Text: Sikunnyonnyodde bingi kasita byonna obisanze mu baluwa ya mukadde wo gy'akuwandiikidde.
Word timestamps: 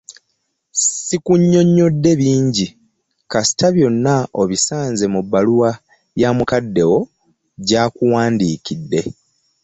Sikunnyonnyodde 1.07 2.11
bingi 2.19 2.65
kasita 3.31 3.67
byonna 3.75 4.13
obisanze 4.41 5.05
mu 5.13 5.21
baluwa 5.31 5.71
ya 6.21 6.29
mukadde 6.37 6.83
wo 6.89 6.99
gy'akuwandiikidde. 7.67 9.01